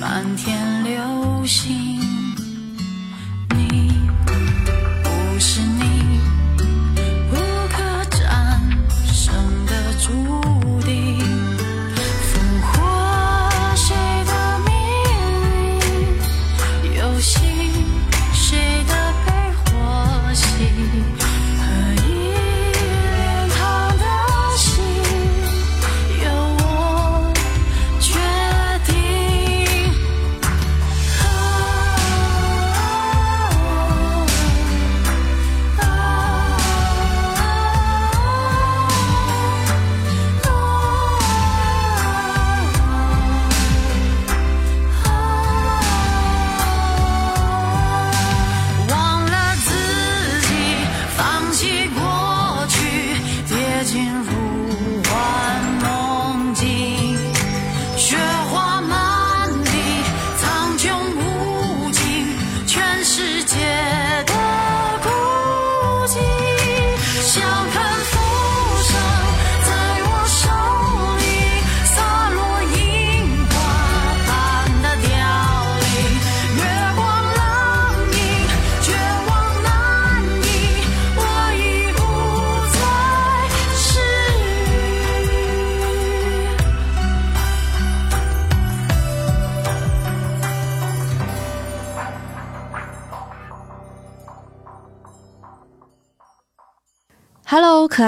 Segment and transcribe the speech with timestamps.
[0.00, 2.01] 满天流星。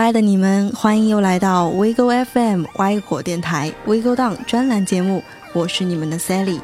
[0.05, 6.61] 爱的你们，欢迎又来到 WeGo FM 歪果电台 WeGo Down 专栏节目，我是你们的 Sally。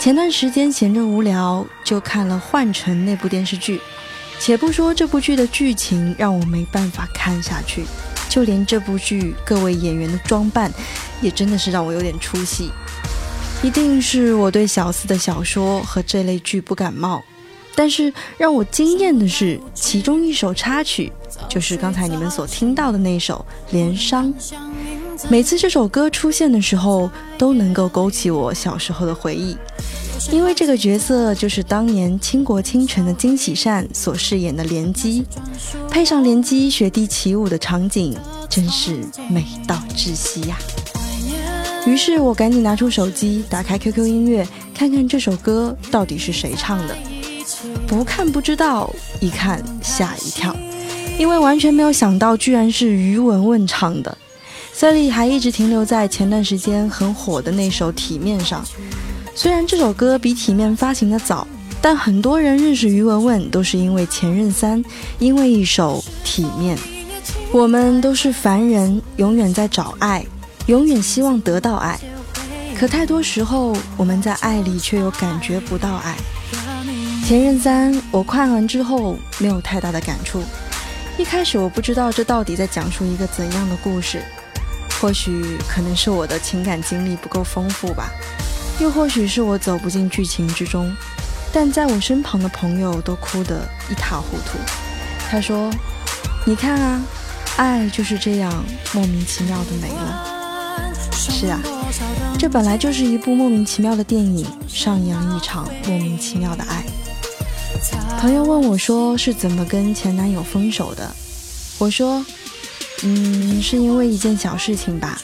[0.00, 3.80] 前段时间闲着无聊，就看了《幻城》那部电视剧。
[4.40, 7.84] 且不说这部剧的剧情让我没办法看下去，
[8.28, 10.68] 就连这部剧各位演员的装扮，
[11.22, 12.72] 也真的是让我有点出戏。
[13.62, 17.22] 一定是我对小四的小说和这类剧不感冒。
[17.76, 21.12] 但是让我惊艳的是，其中一首插曲，
[21.48, 24.24] 就是刚才你们所听到的那首《连殇》。
[25.28, 29.56] 每次这首歌出现的时候，都能够勾起我小时候的回忆，
[30.30, 35.24] 因为这个角色就是当年倾国倾城的金喜善所饰演的莲姬，
[35.90, 38.16] 配上莲姬雪地起舞的场景，
[38.48, 40.56] 真是美到窒息呀、
[41.86, 46.96] 于是我赶紧拿出手机，打开 QQ 音乐，看看这首歌到底是谁唱的。
[47.86, 50.54] 不看不知道，一看吓一跳，
[51.18, 54.18] 因为完全没有想到，居然是于文文唱的。
[54.74, 58.64] Sally 还一直停留在前段时间很火的那首《体面》上。
[59.34, 61.46] 虽然这首歌比《体面》发行的早，
[61.80, 64.82] 但很多人认识于文文都是因为《前任三》，
[65.18, 66.76] 因为一首《体面》。
[67.52, 70.26] 我们都是凡人，永远在找爱，
[70.66, 71.98] 永远希望得到爱。
[72.78, 76.16] 可太多时候，我们在爱里却又感觉不到爱。
[77.26, 80.40] 前任三，我看完之后没有太大的感触。
[81.18, 84.22] 一开始我不知道这到底在讲述一个怎样的故事，
[85.00, 88.12] 或许可能是我的情感经历不够丰富吧，
[88.78, 90.94] 又或许是我走不进剧情之中。
[91.52, 94.56] 但在我身旁的朋友都哭得一塌糊涂。
[95.28, 95.68] 他说
[96.46, 97.02] ：“你看啊，
[97.56, 100.78] 爱就是这样莫名其妙的没了。”
[101.10, 101.60] 是啊，
[102.38, 106.84] 这本来就是一部莫名其妙的电影，上演了一场莫名其妙的爱。
[108.20, 111.14] 朋友问我说是怎么跟前男友分手的，
[111.78, 112.24] 我说，
[113.02, 115.20] 嗯，是因为一件小事情吧，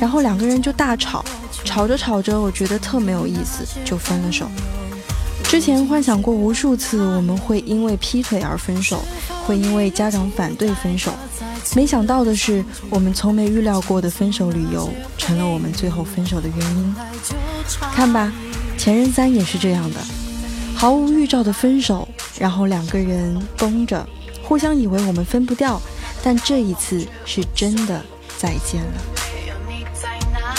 [0.00, 1.24] 然后两个人就大吵，
[1.64, 4.46] 吵着吵着，我觉得特没有意思，就分了手。
[5.44, 9.02] 之前幻想过无数次我们会因为劈腿而分手，
[9.46, 11.12] 会因为家长反对分手，
[11.74, 16.94] 没想到的是，我们从没预料过的分手理由，成了我们最后分手的原因。
[17.94, 18.32] 看吧，
[18.76, 20.00] 前任三也是这样的，
[20.82, 24.04] 毫无预兆的分手，然后两个人绷着，
[24.42, 25.80] 互相以为我们分不掉，
[26.24, 28.04] 但这一次是真的
[28.36, 29.00] 再见了。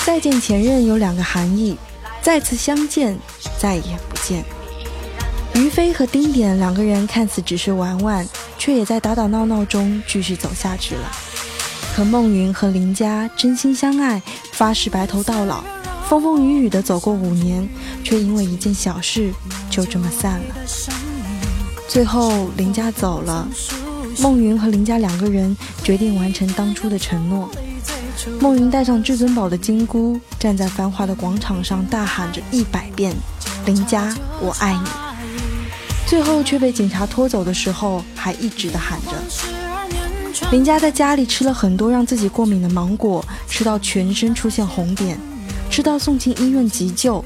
[0.06, 1.78] 再见前任有两个含义：
[2.22, 3.20] 再次相见，
[3.60, 4.46] 再也不见。
[5.56, 8.25] 于飞和丁点两个人看似只是玩玩，
[8.58, 11.12] 却也在打打闹闹中继续走下去了。
[11.94, 14.22] 可孟云和林佳真心相爱，
[14.54, 15.62] 发誓白头到老，
[16.13, 17.68] 风风雨雨的走过五年，
[18.04, 19.33] 却因为一件小事
[19.68, 20.56] 就这么散了。
[21.88, 23.48] 最后林佳走了，
[24.19, 27.50] 孟云和林佳两个人决定完成当初的承诺。
[28.39, 33.15] 孟云带上至尊宝的金箍，站在繁华的广场上，大喊着一百遍
[33.65, 34.89] ：“林佳，我爱你。”
[36.06, 39.13] 最后却被警察拖走的时候，还一直的喊着。
[40.51, 45.18] 林佳在家里吃了很多让自己过敏的芒果，吃到全身出现红点，
[45.74, 47.25] 吃到送进医院急救。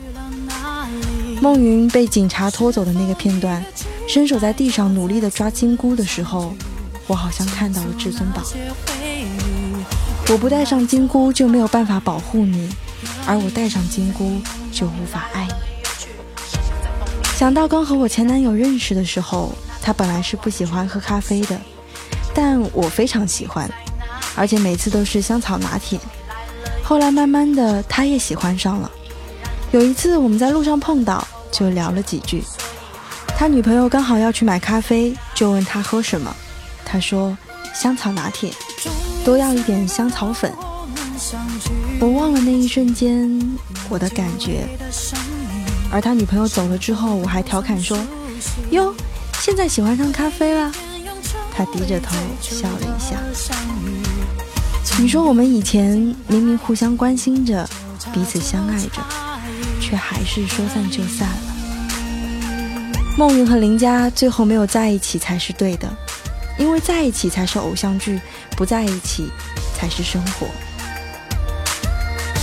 [1.42, 3.62] 孟云被警察拖走的那个片段，
[4.08, 6.54] 伸手在地上努力的抓金箍的时候，
[7.08, 8.42] 我好像看到了至尊宝。
[10.30, 12.70] 我不戴上金箍就没有办法保护你，
[13.26, 14.40] 而我戴上金箍
[14.72, 15.52] 就无法爱你。
[17.36, 21.60] 想到刚和我前男友认识的时候，他本来是不喜欢喝咖啡的，
[22.34, 23.70] 但我非常喜欢，
[24.38, 26.00] 而且每次都是香草拿铁。
[26.88, 28.90] 后来慢慢的，他也喜欢上了。
[29.72, 32.42] 有一次我们在路上碰到，就聊了几句。
[33.38, 36.34] 他女朋友刚好要去买咖啡，就问他喝什么，
[36.86, 37.38] 他说
[37.76, 38.54] 香草拿铁，
[39.26, 40.50] 多要一点香草粉。
[42.00, 43.38] 我忘了那一瞬间
[43.90, 44.66] 我的感觉。
[45.92, 48.00] 而他女朋友走了之后，我还调侃说
[48.72, 48.96] ：“哟，
[49.42, 50.72] 现在喜欢上咖啡了。”
[51.54, 53.18] 他低着头笑了一下。
[55.00, 55.92] 你说我们以前
[56.28, 57.70] 明明互相关心着，
[58.12, 59.02] 彼此相爱着，
[59.80, 61.56] 却还是说散就散了。
[63.16, 65.88] 孟云和林佳最后没有在一起才是对的，
[66.58, 68.20] 因为在一起才是偶像剧，
[68.58, 69.30] 不在一起
[69.76, 70.48] 才是生活。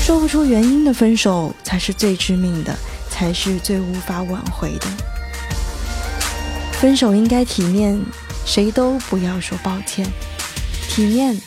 [0.02, 2.76] 说不出原因的分手才是最致命的。
[3.14, 4.88] 才是最无法挽回的。
[6.72, 7.96] 分手应该体面，
[8.44, 10.04] 谁都不要说抱歉。
[10.88, 11.40] 体面，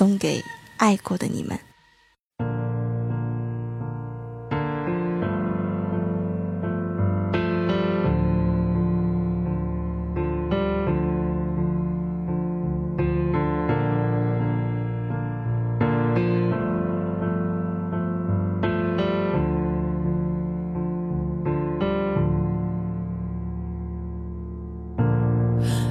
[0.00, 0.42] 送给
[0.78, 1.58] 爱过的你们。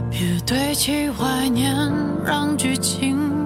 [0.10, 1.72] 别堆起怀念，
[2.25, 3.38] 让剧情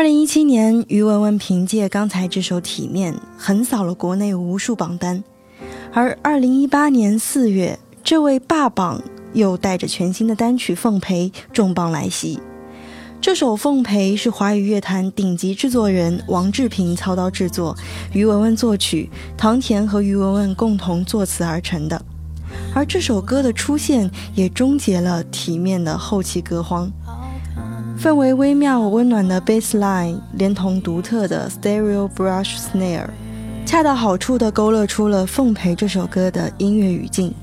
[0.00, 5.22] 二零一七年，于文文凭借刚才这首《体面》横扫了国内无数榜单，
[5.92, 9.02] 而二零一八年四月，这位霸榜
[9.34, 12.40] 又带着全新的单曲《奉陪》重磅来袭。
[13.20, 17.76] 这首《奉陪》是华语乐坛顶级制作人王志平操刀制作，
[18.14, 22.02] 于文文作曲，唐田和于文文共同作词而成的。
[22.74, 26.90] 而这首歌的出现，也终结了《体面》的后期歌荒。
[28.02, 33.06] 氛围微妙、温暖的 bass line，连同独特的 stereo brush snare，
[33.66, 37.34] 恰到好处地勾勒出了《奉陪》这首歌的音乐语境。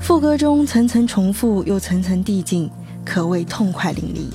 [0.00, 2.70] 副歌中层层重复又层层递进，
[3.04, 4.32] 可谓痛快淋漓。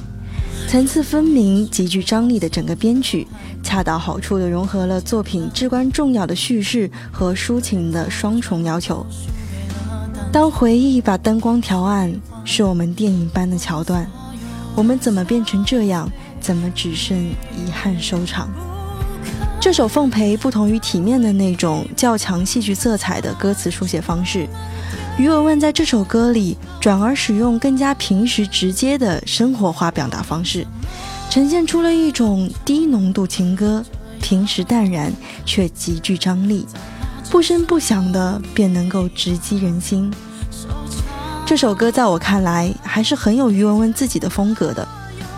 [0.70, 3.26] 层次分明、极具张力的整个编曲，
[3.64, 9.04] 恰到好处地融合了作品至关重要的叙事和抒情的双重要求。
[10.32, 14.08] 当回忆把灯光调暗，是我们电影般的桥段。
[14.76, 16.12] 我们怎么变成这样？
[16.42, 18.50] 怎么只剩遗憾收场？
[19.60, 24.48] 这首《奉陪》不同于体面的那种较强戏剧色彩的歌词书写方式，
[25.18, 30.68] 于文文在这首歌里转而使用更加平实直接的生活化表达方式，
[31.32, 33.84] 呈现出了一种低浓度情歌，
[34.22, 35.12] 平时淡然
[35.46, 36.68] 却极具张力，
[37.32, 40.14] 不声不响的便能够直击人心。
[41.46, 44.86] 这首歌在我看来还是很有于文文自己的风格的，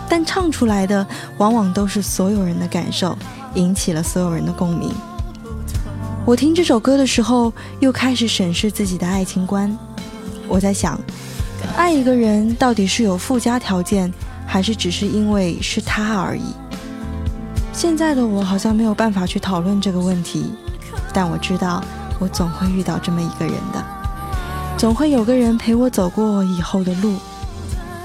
[0.08, 3.16] 但唱出来的往往都是所有人的感受，
[3.54, 4.90] 引起了所有人的共鸣。
[6.24, 9.76] 我听这首歌的时候，又开始审视自己的爱情观。
[10.48, 10.98] 我在想，
[11.76, 14.10] 爱一个人到底是有附加条件，
[14.46, 16.54] 还是只是因为是他而已？
[17.74, 20.54] 现在的我好像没有办法去讨论这个问题，
[21.12, 21.84] 但我知道，
[22.18, 23.97] 我总会遇到这么一个人的。
[24.78, 27.16] 总会有个人陪我走过以后的路。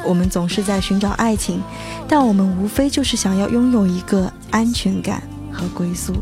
[0.04, 1.62] 我们总是在寻找爱情，
[2.08, 6.14] 但我们无非就是想要拥有一个安全感和归宿。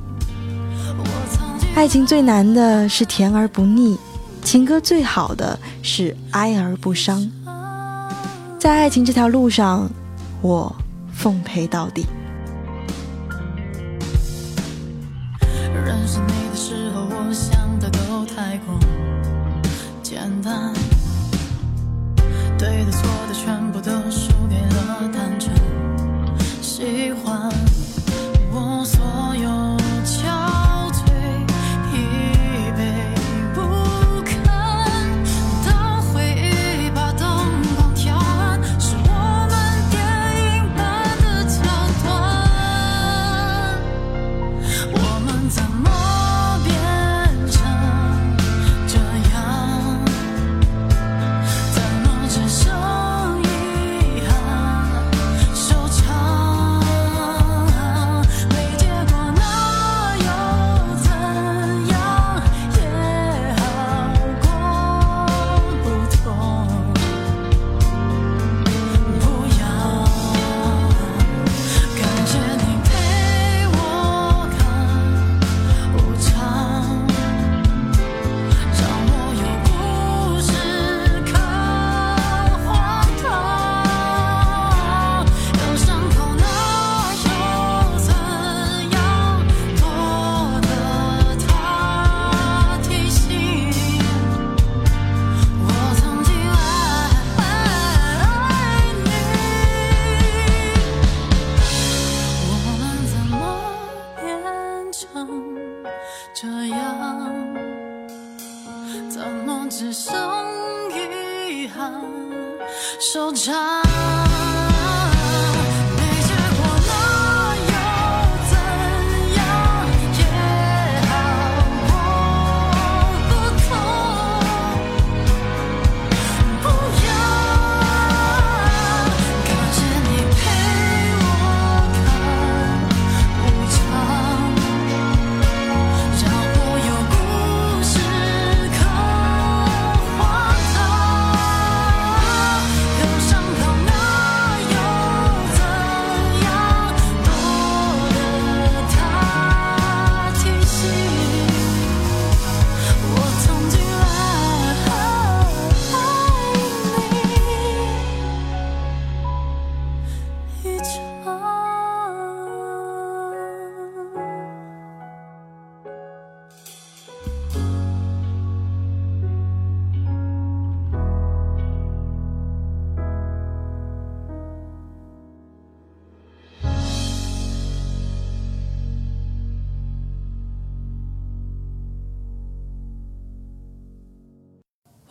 [1.73, 3.97] 爱情最难的是甜而不腻，
[4.43, 7.31] 情歌最好的是哀而不伤。
[8.59, 9.89] 在爱情这条路上，
[10.41, 10.75] 我
[11.13, 12.05] 奉陪到底。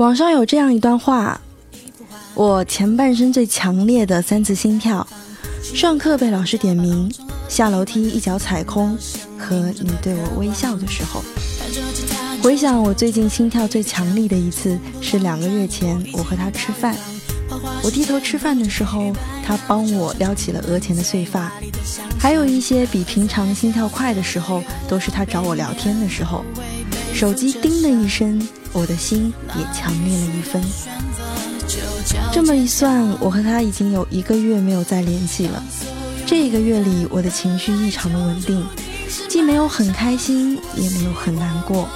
[0.00, 1.38] 网上有这样一段话：
[2.32, 5.06] 我前半生最强烈的三次心跳，
[5.62, 7.12] 上课被老师点名，
[7.50, 8.96] 下楼梯一脚踩空，
[9.38, 11.22] 和你对我微笑的时候。
[12.42, 16.96] 回想我最近心跳最强烈的一次，是两个月前我和他吃饭，
[17.82, 19.12] 我低头吃饭的时候，
[19.44, 21.52] 他帮我撩起了额前的碎发。
[22.18, 26.42] 还有一些比平常心跳快的时候，都是他找我聊天的时候，
[27.14, 28.40] 手机叮的一声。
[28.72, 30.62] 我的心也强烈了一分。
[32.32, 35.60] 这么一算，我和他已经有一个月没有再联系了。
[36.24, 38.64] 这一个月里，我的情绪异常的稳定，
[39.28, 41.88] 既没有很开心，也没有很难过，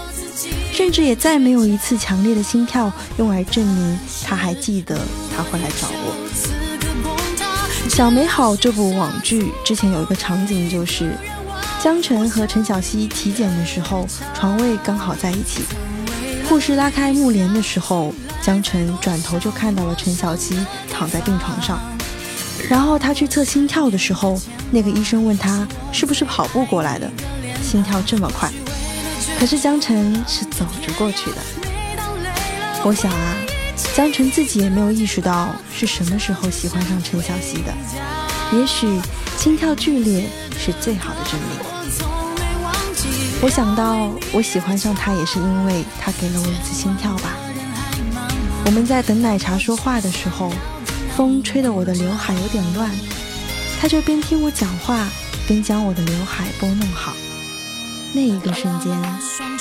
[0.73, 4.99] 甚至也再没有一次强烈的心跳用来证明他还记得
[5.37, 6.17] 他会来找我。
[7.89, 11.17] 小美好这部网剧之前有一个场景，就是
[11.85, 15.61] 江晨和陈小希体检的时候，床位刚好在一起。
[16.49, 20.57] 护士拉开幕帘的时候，江晨转头就看到了陈小希
[20.91, 21.79] 躺在病床上。
[22.71, 27.07] 然后他去测心跳的时候，那个医生问他是不是跑步过来的，
[27.63, 28.51] 心跳这么快。
[29.39, 31.37] 可是江晨是走着过去的。
[32.83, 33.37] 我想啊，
[33.95, 37.75] 江晨自己也没有意识到是什么时候喜欢上陈小希的。
[38.59, 38.89] 也许
[39.37, 41.74] 心跳剧烈是最好的证明。
[43.45, 47.37] 我想到，我喜欢上他也是因为他给了我一次心跳吧。
[48.65, 50.51] 我们在等奶茶说话的时候，
[51.15, 52.91] 风吹得我的刘海有点乱，
[53.79, 55.07] 他就边听我讲话
[55.47, 57.13] 边将我的刘海拨弄好。
[58.15, 58.99] 那一个瞬间，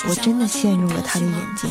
[0.07, 1.69] 我真的陷入了他的眼睛。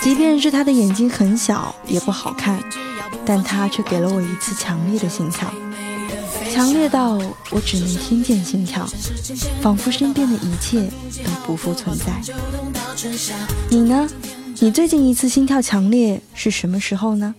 [0.00, 2.62] 即便是他的眼睛很小，也不好看，
[3.24, 5.52] 但他却给了我一次强烈的心跳。
[6.56, 7.18] 强烈到
[7.50, 8.88] 我只能听见心跳，
[9.60, 10.88] 仿佛身边的一切
[11.22, 12.18] 都不复存在。
[13.68, 14.08] 你呢？
[14.60, 17.34] 你最近一次心跳强烈是什么时候呢？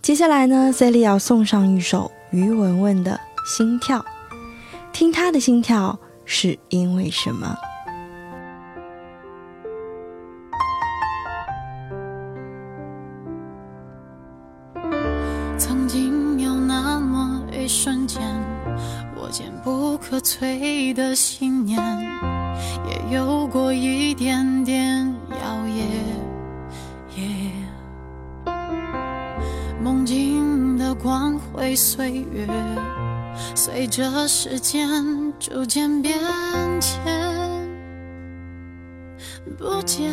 [0.00, 3.18] 接下来呢，Sally 要送上一首于文文的
[3.56, 3.98] 《心跳》，
[4.92, 7.58] 听她的心跳是因为什么？
[20.18, 21.80] 可摧的信念，
[22.88, 25.80] 也有过一点点摇曳。
[29.80, 32.48] 梦境的光辉岁月，
[33.54, 36.18] 随着时间逐渐变
[36.80, 37.00] 迁，
[39.56, 40.12] 不见。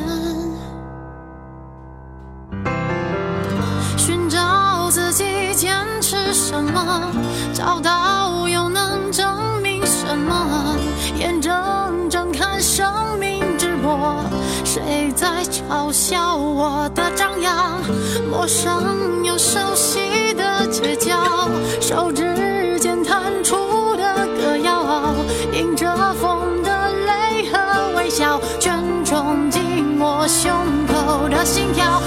[3.98, 5.24] 寻找自己，
[5.56, 7.12] 坚持什么，
[7.56, 8.05] 找到
[15.68, 17.82] 嘲笑我的张扬？
[18.30, 21.50] 陌生又熟悉的街角，
[21.82, 25.16] 手指间弹出的歌谣，
[25.52, 25.88] 迎着
[26.22, 30.52] 风的泪和微笑，全冲进我胸
[30.88, 32.00] 口的心跳，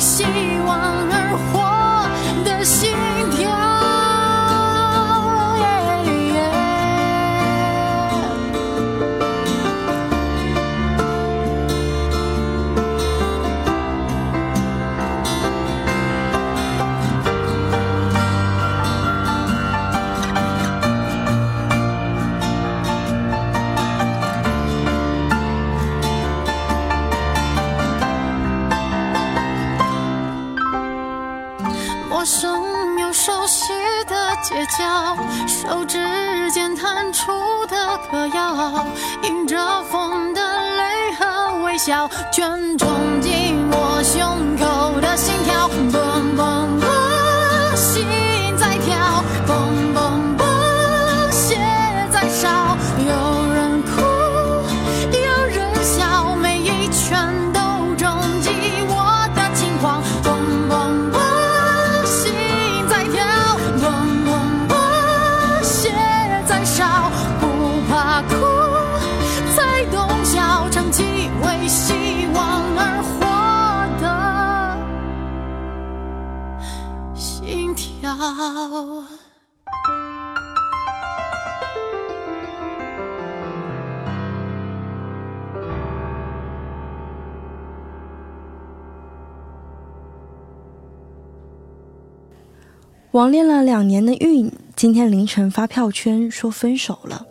[0.00, 0.24] 希
[0.66, 1.71] 望而活。
[34.52, 35.98] 街角，手指
[36.50, 37.32] 间弹出
[37.68, 38.84] 的歌谣，
[39.22, 42.90] 迎着风的泪和微笑，全冲
[93.12, 97.26] 网恋了两年的韵，今天凌晨发票圈说分手了。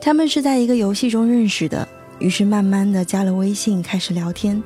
[0.00, 1.86] 他们是在一个游戏中认识的，
[2.18, 4.60] 于是慢慢的加了微信，开始聊天，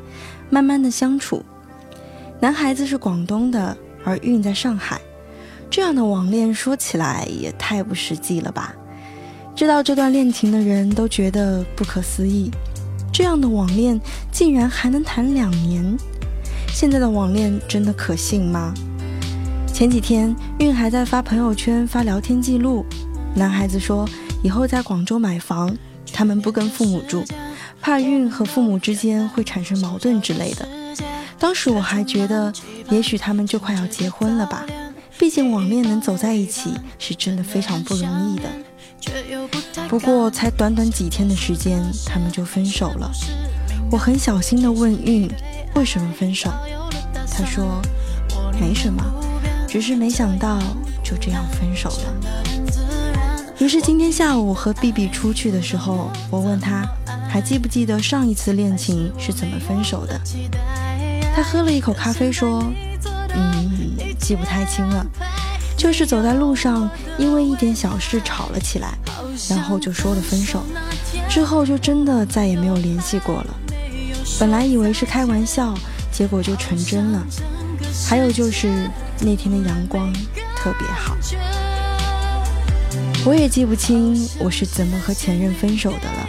[0.49, 1.43] 慢慢的相处。
[2.41, 4.99] 男孩子是广东的，而韵在上海，
[5.69, 8.75] 这样的网恋说起来也太不实际了吧？
[9.55, 12.51] 知道这段恋情的人都觉得不可思议，
[13.13, 14.01] 这样的网恋
[14.33, 15.95] 竟然还能谈两年？
[16.73, 18.73] 现在的网恋真的可信吗？
[19.79, 22.85] 前几天，韵还在发朋友圈发聊天记录。
[23.37, 24.05] 男孩子说，
[24.43, 25.73] 以后在广州买房，
[26.12, 27.25] 他们不跟父母住，
[27.81, 30.67] 怕韵和父母之间会产生矛盾之类的。
[31.38, 32.53] 当时我还觉得，
[32.91, 34.67] 也许他们就快要结婚了吧。
[35.17, 38.49] 毕竟网恋能走在一起，是真的非常不容易的。
[39.88, 43.09] 不过才短短几天的时间，他们就分手了。
[43.93, 45.31] 我很小心地问韵，
[45.77, 46.51] 为什么分手？
[47.31, 47.81] 他说，
[48.61, 49.01] 没什么。
[49.69, 50.59] 只是没想到
[51.05, 52.43] 就这样分手了。
[53.59, 56.89] 于是今天下午和 B B 出去的时候，我问他
[57.29, 60.19] 还记不记得上一次恋情是怎么分手的？
[61.35, 62.65] 他喝了一口咖啡说
[63.35, 65.05] ：“嗯，记不太清了，
[65.77, 68.97] 就是走在路上，因为一点小事吵了起来，
[69.51, 70.63] 然后就说了分手，
[71.29, 73.55] 之后就真的再也没有联系过了。
[74.39, 75.75] 本来以为是开玩笑，
[76.13, 77.27] 结果就成真了。
[78.09, 78.89] 还有就是。”
[79.21, 80.13] 那天的阳光
[80.57, 81.17] 特别好，
[83.25, 86.29] 我也记不清我是怎么和前任分手的了。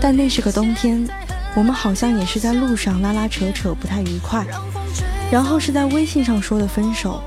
[0.00, 1.08] 但那是个冬天，
[1.54, 4.44] 我们好像也是在路上拉拉扯扯，不太愉快，
[5.30, 7.22] 然后是在微信上说的分手。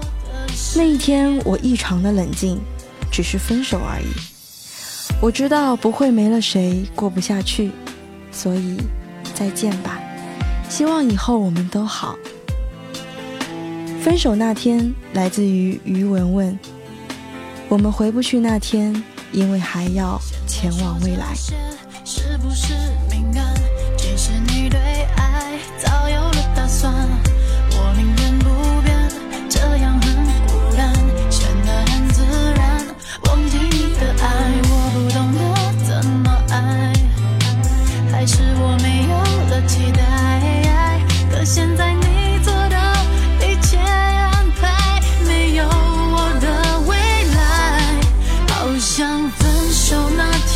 [0.75, 2.59] 那一天我异常的冷静，
[3.09, 4.07] 只是分手而已。
[5.21, 7.71] 我知道不会没了谁过不下去，
[8.29, 8.77] 所以
[9.33, 9.99] 再见吧。
[10.67, 12.17] 希望以后我们都好。
[14.05, 16.59] 分手那天，来自于于文文。
[17.67, 21.33] 我们回不去那天，因为还要前往未来。
[22.05, 22.75] 是不是
[49.87, 50.54] 手那天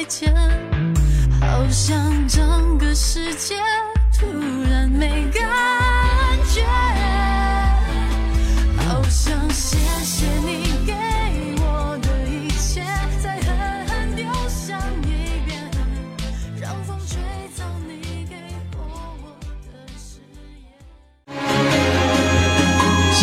[0.00, 0.34] 再见，
[1.42, 3.54] 好像整个世界
[4.18, 4.26] 突
[4.62, 5.28] 然没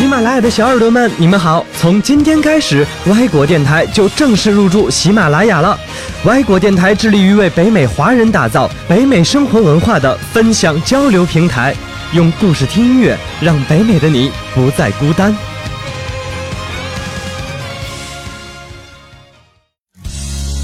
[0.07, 1.65] 喜马拉雅的小耳朵们，你们好！
[1.77, 5.77] 从今天开始，歪果电台就正式入驻喜马拉雅了。
[6.23, 11.75] 歪果电台致力于为北美华人打造北美生活文化的分享交流平台，
[12.13, 15.35] 用故事听音乐，让北美的你不再孤单。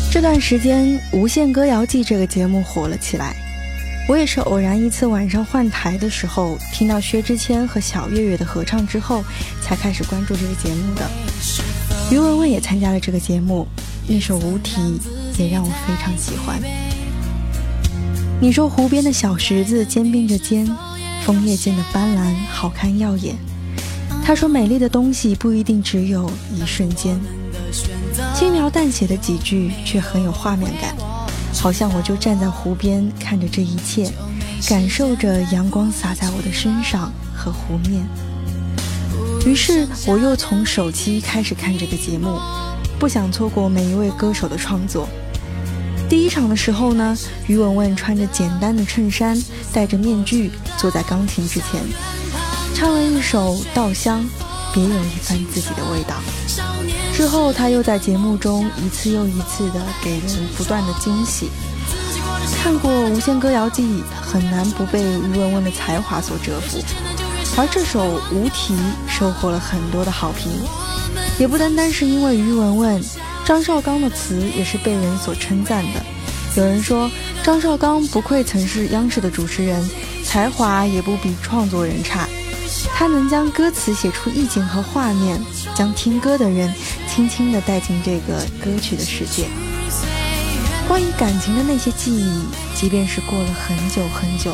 [0.09, 3.35] 这段时间，《无限歌谣季》这个节目火了起来。
[4.07, 9.23] 我也是偶然一次晚上换台的时候，听到薛之谦和小岳岳的合唱之后，
[9.61, 11.09] 才开始关注这个节目的。
[12.11, 13.67] 于文文也参加了这个节目，
[14.07, 14.79] 那首《无题》。
[15.35, 16.61] 也让我非常喜欢。
[18.39, 20.63] 你说湖边的小石子肩并着肩，
[21.23, 23.35] 枫叶间的斑斓好看耀眼。
[24.23, 27.19] 他说美丽的东西不一定只有一瞬间。
[28.35, 30.95] 轻描淡写的几句，却很有画面感，
[31.53, 34.11] 好像我就站在湖边看着这一切，
[34.67, 38.05] 感受着阳光洒在我的身上和湖面。
[39.45, 42.37] 于是我又从手机开始看这个节目，
[42.99, 45.07] 不想错过每一位歌手的创作。
[46.09, 51.81] 第一场的时候呢，于文文穿着简单的衬衫，戴着面具，坐在钢琴之前，
[52.75, 54.21] 唱了一首《稻香》，
[54.73, 56.15] 别有一番自己的味道。
[57.13, 61.49] 之后，他又在节目中一次又一次的给人不断的惊喜。
[62.61, 63.83] 看过《无限歌谣季》，
[64.21, 66.83] 很难不被于文文的才华所折服。
[67.55, 68.73] 而这首《无题》
[69.07, 70.51] 收获了很多的好评，
[71.37, 73.03] 也不单单是因为于文文，
[73.45, 76.03] 张绍刚的词也是被人所称赞的。
[76.55, 77.09] 有人说，
[77.43, 79.87] 张绍刚不愧曾是央视的主持人，
[80.23, 82.27] 才华也不比创作人差。
[82.93, 85.41] 他能将歌词写出意境和画面，
[85.75, 86.73] 将听歌的人
[87.09, 89.47] 轻轻地带进这个歌曲的世界。
[90.87, 92.43] 关于感情的那些记忆，
[92.75, 94.53] 即便是过了很久很久。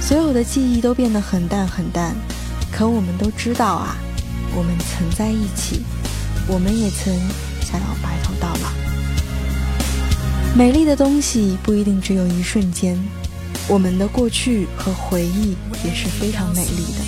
[0.00, 2.16] 所有的记忆都变得很淡很淡，
[2.72, 3.96] 可我们都知道啊，
[4.54, 5.82] 我们曾在一起，
[6.48, 7.14] 我们也曾
[7.62, 8.70] 想要白头到老。
[10.56, 12.98] 美丽的东西不一定只有一瞬间，
[13.68, 17.04] 我们的过去和回忆也是非常美丽的，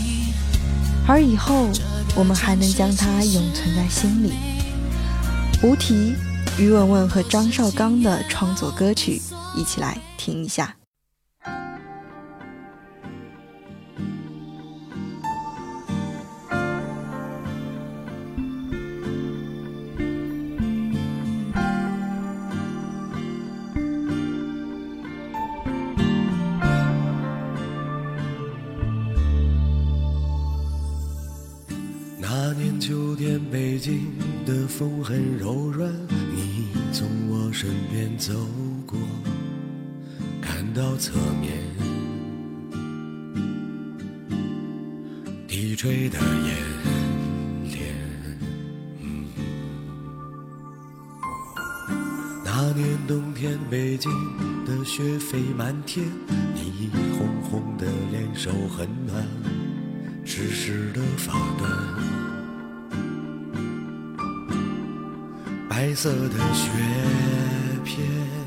[1.06, 1.68] 而以后
[2.14, 4.32] 我们还能将它永存在心里。
[5.62, 6.14] 无题，
[6.58, 9.20] 于文文和张绍刚的创作歌曲，
[9.56, 10.74] 一起来听一下。
[55.94, 56.06] 天，
[56.54, 59.28] 你红红的脸，手很暖，
[60.24, 61.70] 湿湿的发端。
[65.68, 66.70] 白色的雪
[67.84, 68.41] 片。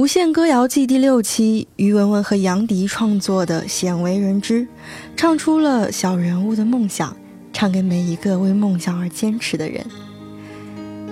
[0.00, 4.62] 无限歌谣季》第六期，于文文和杨迪创作的《鲜为人知》，
[5.14, 7.14] 唱出了小人物的梦想，
[7.52, 9.84] 唱给每一个为梦想而坚持的人。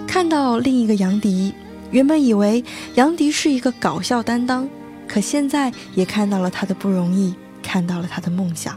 [0.07, 1.53] 看到另一个杨迪，
[1.91, 2.65] 原本以为
[2.95, 4.67] 杨迪是一个搞笑担当，
[5.07, 8.75] 可现在也看到了他的不容易，看到了他的梦想。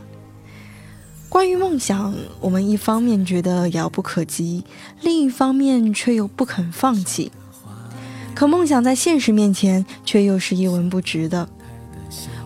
[1.30, 4.66] 关于梦想，我们一方面觉得遥不可及，
[5.00, 7.32] 另一方面却又不肯放弃。
[8.42, 11.48] 可梦想在现实面前却又是一文不值的。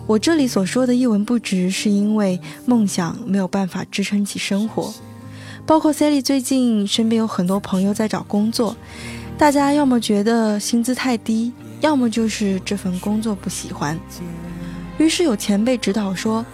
[0.06, 4.92] 我这里所说的一文不值，是因为梦想没有办法支撑起生活。
[5.64, 8.76] 包括 Sally 最近身边有很多朋友在找工作，
[9.38, 13.98] 大家要么觉得薪资太低，要么就是这份工作不喜欢。
[14.98, 16.44] 于是有前辈指导说，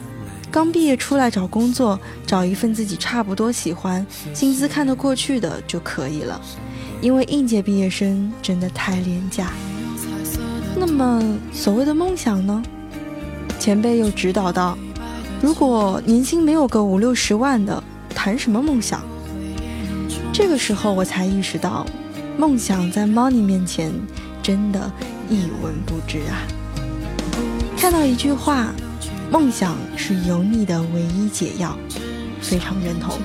[0.52, 6.40] 刚毕业出来找工作，找一份自己差不多喜欢、薪资看得过去的就可以了。
[7.02, 9.50] 因为应届毕业生真的太廉价。
[10.74, 11.22] 那么，
[11.52, 12.62] 所谓的梦想呢？
[13.58, 14.78] 前辈又指导道：
[15.42, 17.82] 如果年薪没有个五六十万的，
[18.14, 19.02] 谈什么梦想？
[20.32, 21.84] 这个时候我才意识到，
[22.38, 23.92] 梦想在 money 面前
[24.42, 24.90] 真的
[25.28, 26.46] 一文不值啊！
[27.76, 28.72] 看到一句话，
[29.30, 31.76] 梦想是油腻的唯一解药，
[32.40, 33.18] 非常认同。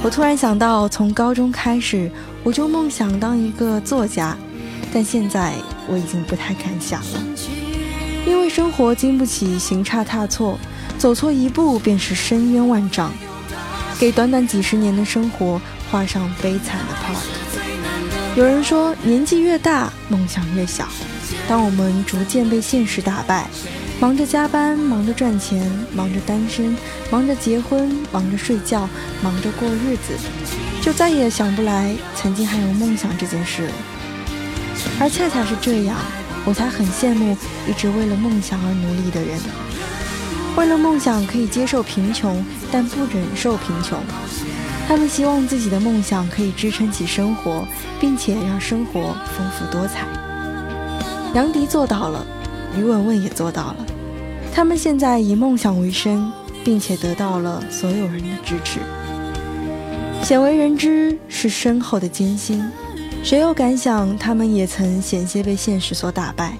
[0.00, 2.10] 我突然想到，从高中开始，
[2.44, 4.36] 我就梦想当一个作家，
[4.92, 5.54] 但现在
[5.88, 7.22] 我已经不太敢想了，
[8.24, 10.58] 因为生活经不起行差踏错，
[10.96, 13.12] 走错一步便是深渊万丈，
[13.98, 18.36] 给短短几十年的生活画上悲惨的 part。
[18.36, 20.86] 有人说，年纪越大，梦想越小。
[21.48, 23.48] 当我们逐渐被现实打败，
[24.00, 26.76] 忙着加班，忙着赚钱，忙着单身，
[27.10, 28.88] 忙着结婚，忙着睡觉，
[29.20, 30.16] 忙着过日子，
[30.80, 33.72] 就再也想不来曾经还有梦想这件事了。
[35.00, 35.96] 而恰恰是这样，
[36.44, 37.36] 我才很羡慕
[37.68, 39.36] 一直为了梦想而努力的人。
[40.56, 43.98] 为了梦想可以接受贫穷，但不忍受贫穷。
[44.86, 47.66] 他们希望自己的梦想可以支撑起生活，
[48.00, 50.06] 并且让生活丰富多彩。
[51.34, 52.24] 杨迪做到了，
[52.76, 53.86] 于文文也做到了。
[54.52, 56.32] 他们现在以梦想为生，
[56.64, 58.80] 并且得到了所有人的支持。
[60.22, 62.68] 鲜为人知是深厚的艰辛，
[63.22, 66.56] 谁又敢想他们也曾险些被现实所打败？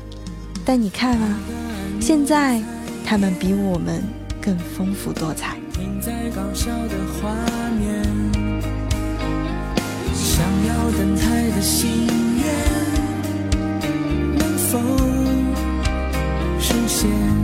[0.65, 1.39] 但你看啊，
[2.01, 2.63] 现在
[3.05, 4.03] 他们比我们
[4.41, 5.57] 更丰富多彩。
[5.73, 7.35] 停在搞笑的画
[7.79, 8.03] 面，
[10.15, 12.07] 想要等待的心
[12.39, 12.45] 愿，
[14.39, 14.79] 能否
[16.99, 17.38] 线？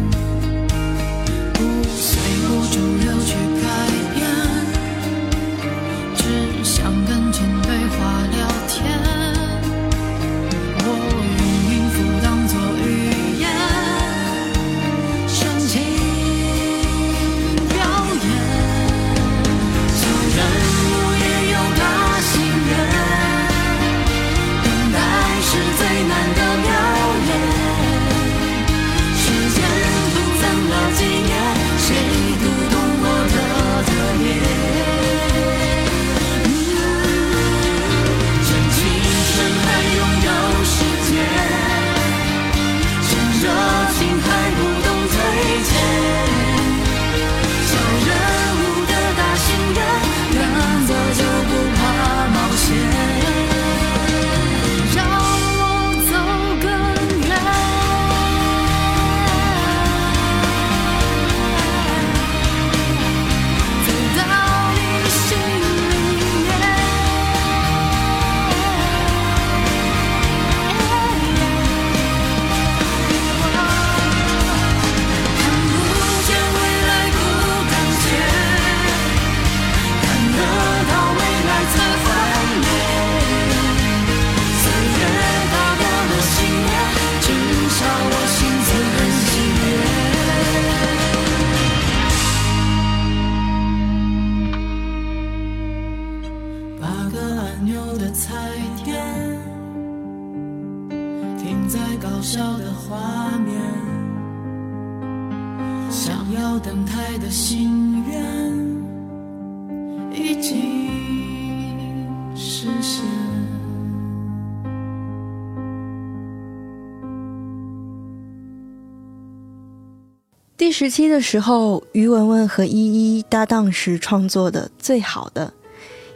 [120.76, 125.46] 时期的时候，于文文和依依搭档时创作的《最好的》，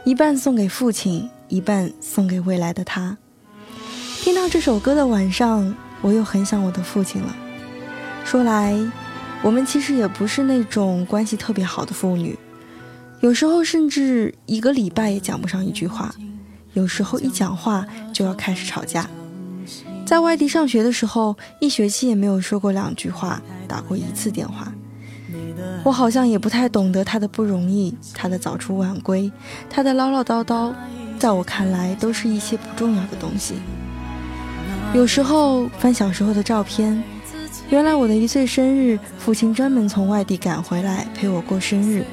[0.03, 3.17] 一半送给父亲，一半送给未来的他。
[4.21, 7.33] 听到这首歌的晚上，我又很想我的父亲了。
[8.25, 8.77] 说来，
[9.41, 12.37] 我们其实也不是那种关系特别好的父女，
[13.21, 16.13] 有时候甚至一个礼拜也讲不上一句话，
[16.73, 19.09] 有时候一讲话就要开始吵架。
[20.09, 24.73] 在外地上学的时候，一学期也没有说过两句话，打过一次电话。
[25.83, 29.31] 我好像也不太懂得他的不容易，他的早出晚归，
[29.69, 30.73] 他的唠唠叨叨，
[31.19, 33.53] 在我看来都是一些不重要的东西。
[34.95, 37.03] 有时候翻小时候的照片，
[37.69, 42.03] 原来我的一岁生日，父亲专门从外地赶回来陪我过生日，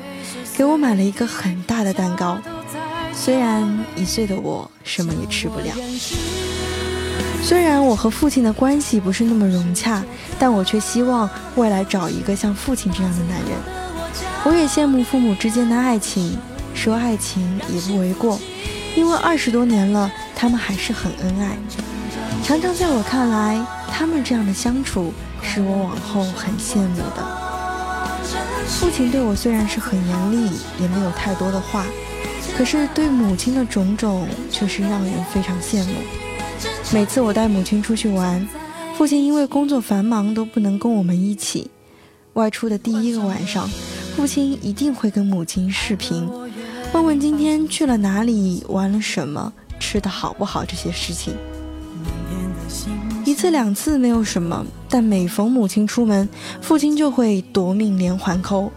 [0.55, 2.37] 给我买了一个很大的蛋糕。
[3.15, 3.67] 虽然
[3.97, 5.75] 一岁的我什么也吃不了。
[7.47, 10.03] 虽然我和父亲的关系不是那么融洽，
[10.37, 13.51] 但我却希望未来找一个像父亲这样的男人。
[14.43, 16.37] 我也羡慕父母之间的爱情，
[16.75, 18.37] 说爱情也不为过，
[18.97, 21.57] 因为二十多年了，他们还是很恩爱。
[22.43, 28.27] 常常在我看来，他们这样的相处是我往后很羡慕的。
[28.67, 31.87] 父亲对我虽然是很严厉，也没有太多的话，
[32.59, 35.93] 可是对母亲的种种却是让人非常羡慕。
[36.93, 38.47] 每次我带母亲出去玩，
[38.97, 41.71] 父亲因为工作繁忙都不能跟我们一起。
[42.35, 43.69] 外出的第一个晚上，
[44.15, 46.29] 父亲一定会跟母亲视频，
[46.93, 51.35] 问问今天去了哪里，玩了什么，吃的好不好这些事情。
[53.25, 56.29] 一次两次没有什么，但每逢母亲出门，
[56.61, 58.71] 父亲就会夺命连环扣，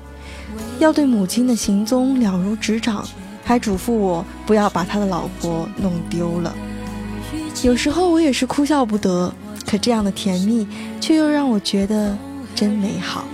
[0.79, 3.07] 要对母亲的行踪了如指掌，
[3.45, 6.55] 还嘱咐我不要把他的老婆弄丢了。
[7.63, 9.33] 有时候我也是哭笑不得，
[9.65, 10.67] 可这样的甜蜜
[11.01, 12.17] 却又让我觉得
[12.55, 13.25] 真美好。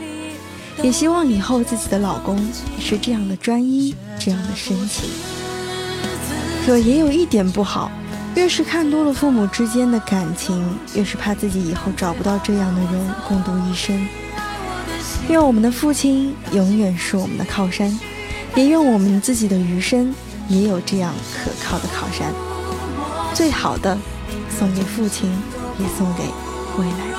[0.84, 2.38] 也希望以后自己的老公
[2.80, 5.10] 是这样的专一，这样的深情。
[6.66, 7.92] 可也有一点不好，
[8.36, 14.08] 越是看多了父母之间的感情，越是怕自己以后找不到这样的人共度一生。
[15.30, 17.98] 愿我们的父亲永远是我们的靠山，
[18.56, 20.14] 也愿我们自己的余生
[20.50, 22.34] 也有这样可靠的靠山。
[23.36, 23.96] 最好的。
[24.58, 25.30] 送给父亲，
[25.78, 26.24] 也送给
[26.78, 27.15] 未来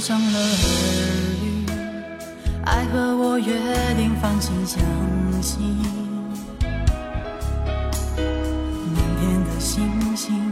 [0.00, 0.44] 上了耳
[1.44, 1.66] 语，
[2.64, 3.52] 爱和我约
[3.98, 4.80] 定放心相
[5.42, 5.60] 信。
[8.16, 10.50] 明天的星星，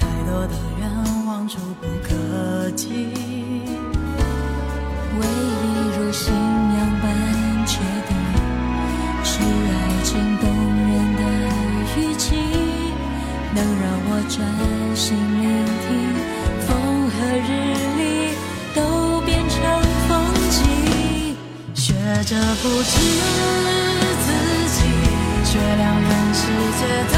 [0.00, 0.90] 太多的愿
[1.26, 3.12] 望触不可及。
[5.20, 5.60] 唯一
[5.98, 7.04] 如信仰般
[7.66, 7.78] 确
[8.08, 8.16] 定，
[9.22, 10.48] 是爱情动
[10.88, 11.20] 人的
[12.00, 12.24] 语气，
[13.54, 14.40] 能让我专
[14.96, 15.04] 心
[22.16, 22.96] 学着不止
[24.24, 24.32] 自
[24.70, 24.88] 己，
[25.44, 26.40] 学两人世
[26.78, 27.14] 界的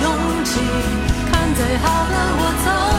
[0.00, 0.04] 勇
[0.46, 0.50] 气，
[1.30, 2.95] 看最好的我走。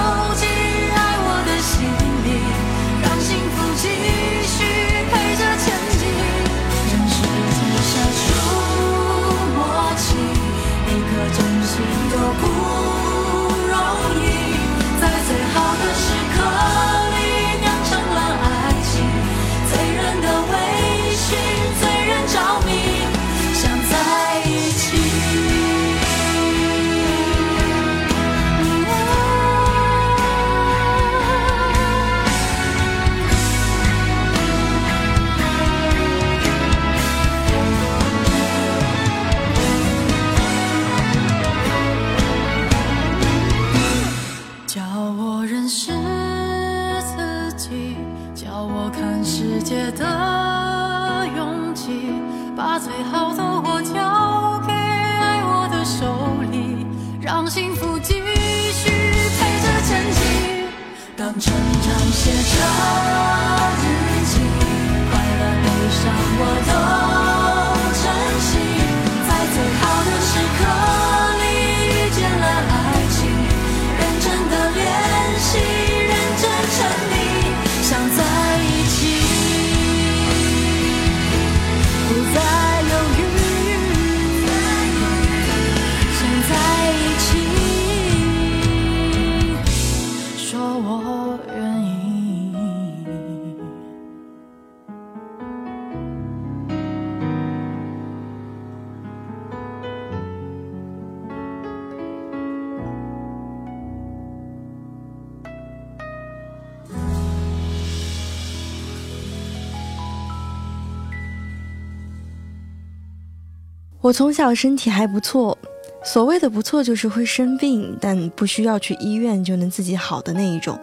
[114.07, 115.57] 我从小身体还不错，
[116.01, 120.79] 所谓的不错就是会生病，但不需要去医院就能自己好的那一种。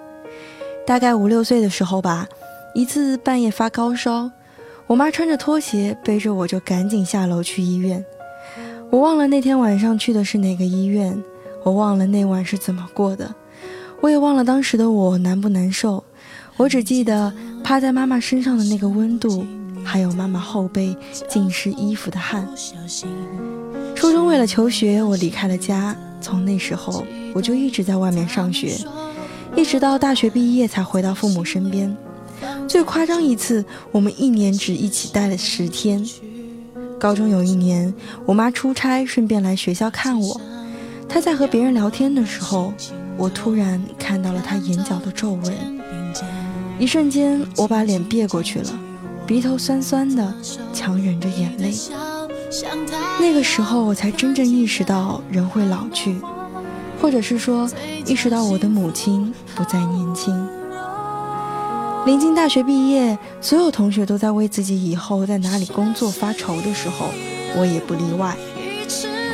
[0.87, 2.29] 大概五六岁的时候吧，
[2.75, 4.31] 一次半夜发高烧，
[4.87, 8.05] 我妈穿着拖鞋背着我就赶紧下楼去医院。
[8.91, 11.19] 我忘了那天晚上去的是哪个医院，
[11.63, 13.35] 我忘了那晚是怎么过的，
[14.03, 16.05] 我也忘了当时的我难不难受。
[16.59, 17.33] 我只记得
[17.65, 19.47] 趴在妈妈身上的那个温度，
[19.85, 20.97] 还有妈妈后背
[21.29, 22.49] 浸湿衣服的汗。
[23.95, 27.05] 初中为了求学，我离开了家，从那时候
[27.35, 28.77] 我就一直在外面上学，
[29.55, 31.95] 一直到大学毕业才回到父母身边。
[32.67, 36.05] 最夸张一次，我们一年只一起待了十天。
[36.99, 37.93] 高中有一年，
[38.25, 40.41] 我妈出差，顺便来学校看我。
[41.09, 42.73] 她在和别人聊天的时候，
[43.17, 45.55] 我突然看到了她眼角的皱纹。
[46.79, 48.71] 一瞬间，我把脸别过去了，
[49.27, 50.35] 鼻头酸酸的，
[50.73, 51.73] 强忍着眼泪。
[53.19, 56.17] 那个时候，我才真正意识到人会老去，
[57.01, 57.69] 或者是说，
[58.07, 60.47] 意识到我的母亲不再年轻。
[62.05, 67.07] 临近大学毕业，所有同学都在为自己以后在哪里工作发愁的时候，
[67.57, 68.37] 我也不例外。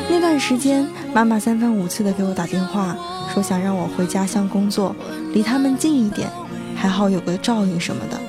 [0.09, 2.97] 那段时间，妈妈三番五次的给我打电话，
[3.35, 4.95] 说想让我回家乡工作，
[5.33, 6.31] 离他们近一点，
[6.77, 8.21] 还好有个照应什么的。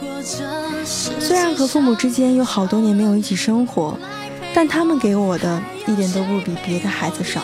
[1.32, 3.98] 虽然和父母之间有好多年没有一起生活，
[4.54, 7.40] 但他们给我的一点都不比别的孩子少，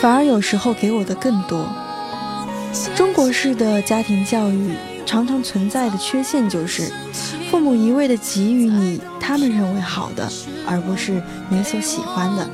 [0.00, 1.64] 反而有时候给我的更多。
[2.96, 4.72] 中国式的家庭教育
[5.06, 6.92] 常常存在的缺陷就是，
[7.48, 10.28] 父母一味的给予你他们认为好的，
[10.66, 12.50] 而不是你所喜欢的。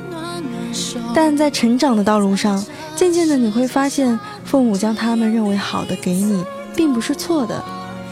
[1.15, 2.63] 但在成长的道路上，
[2.95, 7.63] 渐渐的你会发现，父母将他们认为好的给你，并不是错的，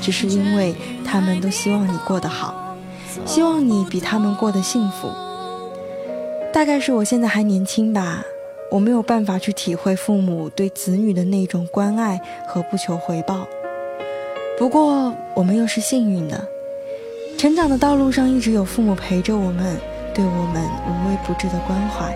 [0.02, 0.76] 只是因为
[1.14, 2.76] 他们都希望你过得好，
[3.24, 5.12] 希望你比他们过得幸福。
[6.52, 8.24] 大概是我现在还年轻吧，
[8.72, 13.48] 我没有办法去体会父母对子女的那种关爱和不求回报。
[14.58, 16.48] 不过我们又是幸运的，
[17.38, 19.78] 成长的道路上一直有父母陪着我们，
[20.16, 22.12] 对我们无微不至的关怀。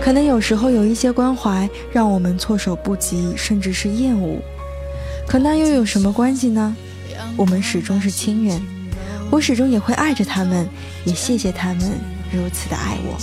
[0.00, 4.36] 可能有时候有一些关怀让我们措手不及，甚至是厌恶。
[5.26, 6.76] 可那又有什么关系呢？
[7.38, 8.60] 我们始终是亲人，
[9.30, 10.68] 我始终也会爱着他们，
[11.04, 11.92] 也谢谢他们
[12.32, 13.16] 如此的爱我。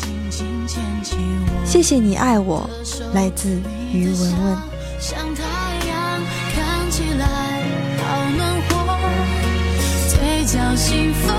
[1.65, 2.69] 谢谢你爱我，
[3.13, 3.59] 来自
[3.91, 4.57] 于文文。
[5.01, 5.43] 像太
[5.89, 6.21] 阳，
[6.55, 7.61] 看起来
[7.97, 8.73] 好暖和，
[10.07, 11.29] 嘴角幸福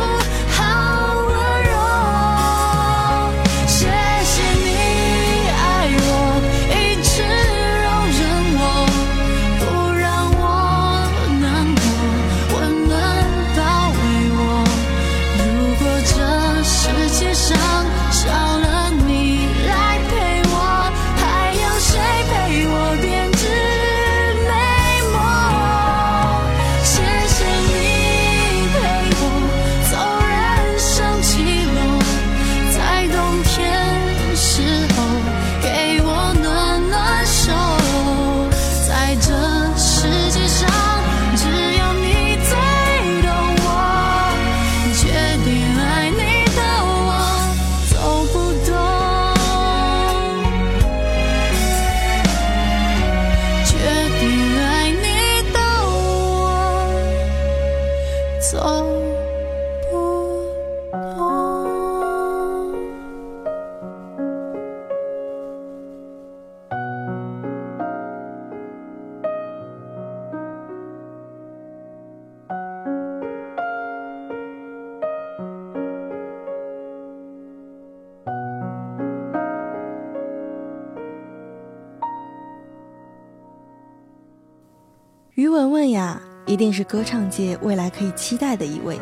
[85.47, 88.99] 于文文呀，一定是歌唱界未来可以期待的一位，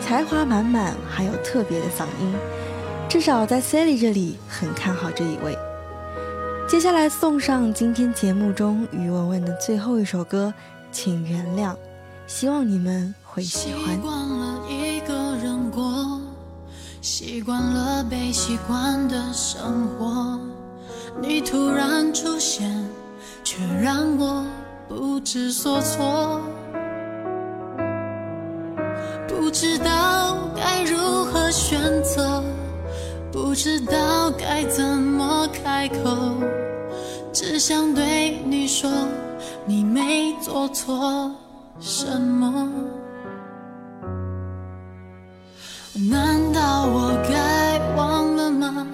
[0.00, 2.34] 才华满满，还有特别的嗓音，
[3.10, 5.54] 至少在 Sally 这里很看好这一位。
[6.66, 10.54] 接下来送上今天节目中于文文的最后一首歌，
[10.90, 11.76] 请原谅，
[12.26, 14.00] 希望你们会喜欢习。
[14.00, 16.22] 惯了一个人过，
[17.02, 20.40] 习惯了被习惯的生活。
[21.20, 22.82] 你突然出现，
[23.44, 24.42] 却让我
[24.88, 26.40] 不知所措。
[29.28, 32.42] 不知道该如何选择，
[33.32, 36.34] 不知道该怎么开口，
[37.32, 38.90] 只想对你说，
[39.64, 41.30] 你没做错
[41.80, 42.70] 什么。
[46.10, 48.86] 难道我该忘了吗？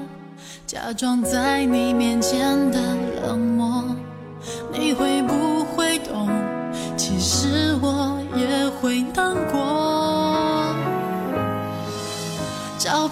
[0.67, 2.79] 假装在你面前的
[3.27, 3.85] 冷漠，
[4.71, 5.52] 你会不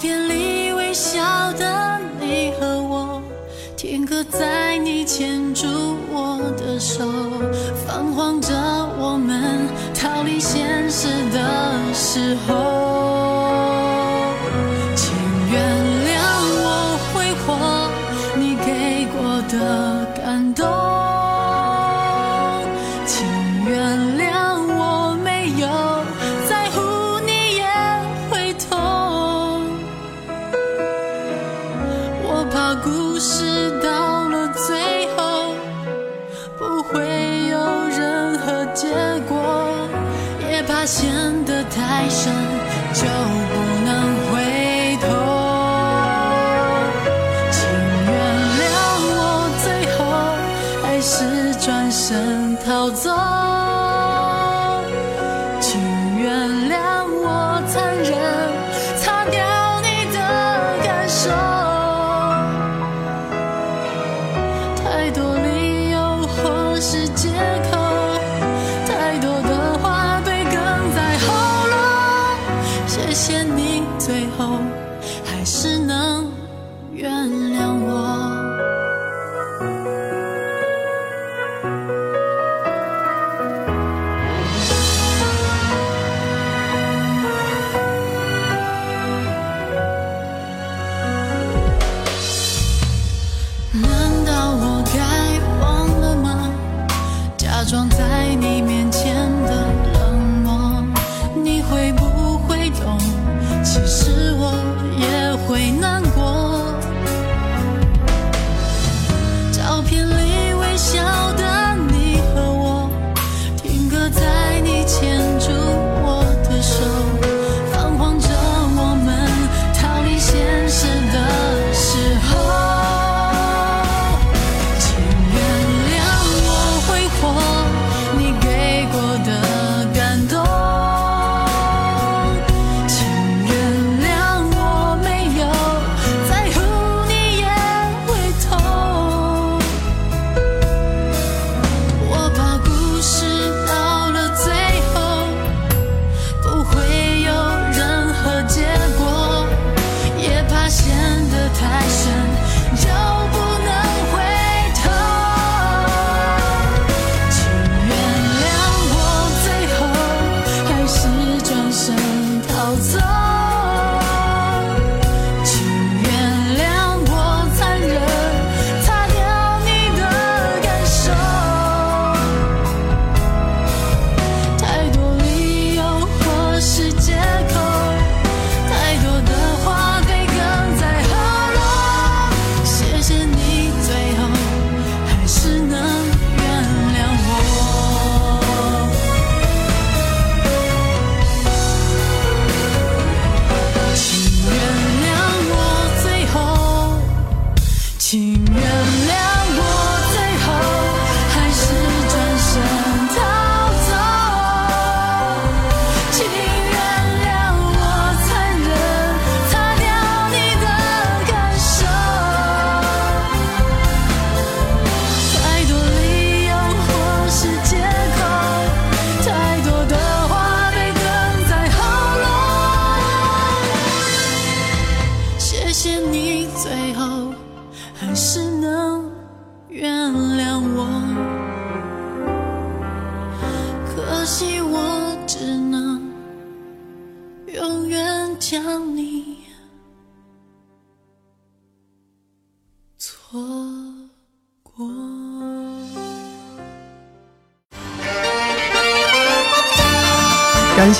[0.01, 3.23] 片里微笑的你和我，
[3.77, 5.67] 停格在你牵住
[6.11, 7.05] 我的手，
[7.87, 8.55] 泛黄着
[8.99, 13.20] 我们逃离现实的时候。